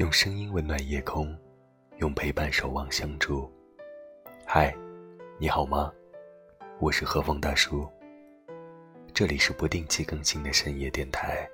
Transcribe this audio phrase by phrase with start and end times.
[0.00, 1.36] 用声音温暖夜空，
[1.98, 3.52] 用陪伴守望相助。
[4.46, 4.74] 嗨，
[5.36, 5.92] 你好吗？
[6.78, 7.86] 我是何风大叔。
[9.12, 11.46] 这里是不定期更新的深夜电台，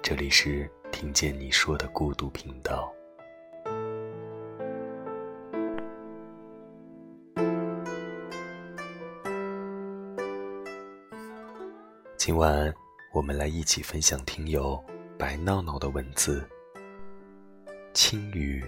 [0.00, 2.90] 这里是听见你说的孤独频道。
[12.16, 12.74] 今晚
[13.12, 14.82] 我们来一起分享听友
[15.18, 16.48] 白闹闹的文字。
[18.00, 18.64] 轻于，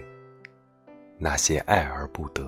[1.17, 2.43] 那些爱而不得。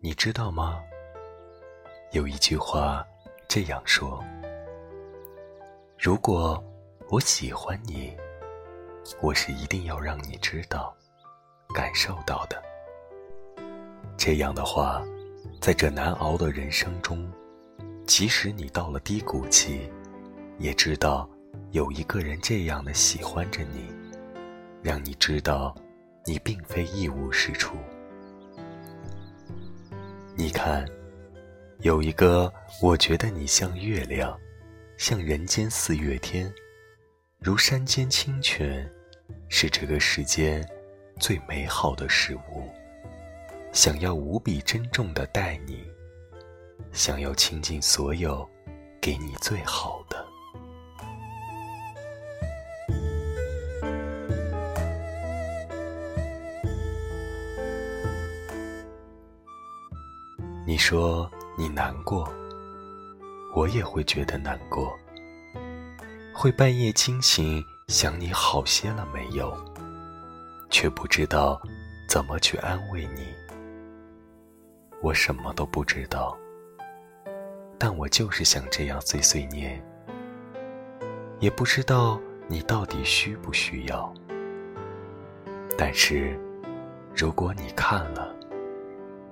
[0.00, 0.82] 你知道吗？
[2.12, 3.02] 有一句话
[3.48, 4.22] 这样说。
[5.98, 6.62] 如果
[7.08, 8.14] 我喜欢你，
[9.20, 10.94] 我是一定要让你知道、
[11.74, 12.62] 感受到的。
[14.16, 15.02] 这样的话，
[15.60, 17.30] 在这难熬的人生中，
[18.06, 19.90] 即使你到了低谷期，
[20.58, 21.28] 也知道
[21.70, 23.92] 有一个人这样的喜欢着你，
[24.82, 25.74] 让你知道
[26.24, 27.76] 你并非一无是处。
[30.36, 30.86] 你看，
[31.80, 34.38] 有一个我觉得你像月亮。
[34.96, 36.52] 像人间四月天，
[37.38, 38.90] 如山间清泉，
[39.48, 40.66] 是这个世间
[41.18, 42.70] 最美好的事物。
[43.72, 45.84] 想要无比珍重的待你，
[46.92, 48.48] 想要倾尽所有，
[49.00, 50.26] 给你最好的。
[60.66, 62.32] 你说你难过。
[63.56, 64.96] 我也会觉得难过，
[66.32, 69.56] 会半夜惊醒，想你好些了没有，
[70.68, 71.58] 却不知道
[72.06, 73.34] 怎么去安慰你。
[75.00, 76.36] 我什么都不知道，
[77.78, 79.82] 但我就是想这样碎碎念，
[81.40, 84.12] 也不知道你到底需不需要。
[85.78, 86.38] 但是，
[87.16, 88.36] 如果你看了，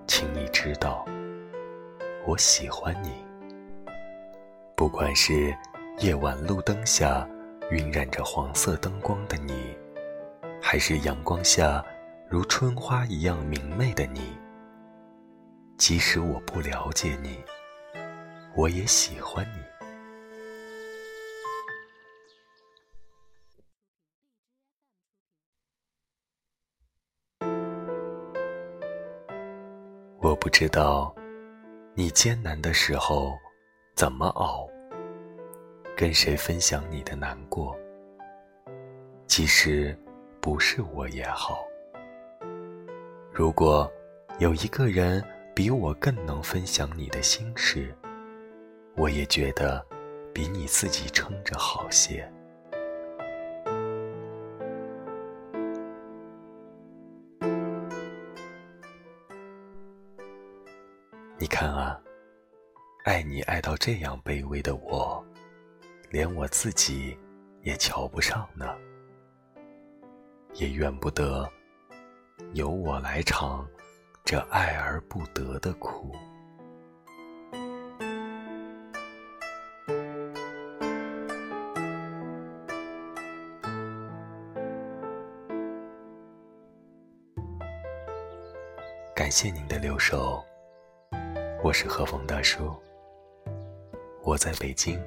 [0.06, 1.05] 请你知道，
[2.27, 3.12] 我喜欢你。
[4.75, 5.55] 不管是
[5.99, 7.28] 夜晚路灯下
[7.71, 9.77] 晕染着黄色灯光的你，
[10.62, 11.84] 还是阳光下
[12.28, 14.37] 如春花一样明媚的你，
[15.76, 17.43] 即使我不了解你，
[18.55, 19.65] 我也喜欢你。
[30.19, 31.15] 我不知道
[31.94, 33.37] 你艰难的时候。
[33.97, 34.69] 怎么熬？
[35.96, 37.74] 跟谁分享你的难过？
[39.26, 39.98] 其实
[40.42, 41.64] 不是我也好。
[43.32, 43.90] 如果
[44.38, 45.24] 有一个人
[45.54, 47.96] 比我更能分享你的心事，
[48.94, 49.82] 我也觉得
[50.34, 52.30] 比你自己撑着好些。
[61.38, 61.98] 你看啊。
[63.04, 65.24] 爱你爱到这样卑微的我，
[66.09, 67.19] 连我自己
[67.62, 68.75] 也瞧不上呢，
[70.55, 71.49] 也怨不得
[72.55, 73.67] 由我来尝
[74.25, 76.15] 这爱而不得的苦。
[89.15, 90.44] 感谢您的留守，
[91.62, 92.73] 我是何风大叔。
[94.23, 95.00] 我在北京，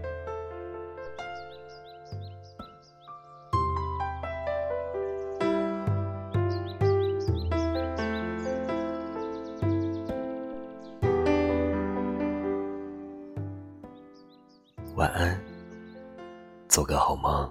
[15.00, 15.40] 晚安，
[16.68, 17.50] 做个好梦。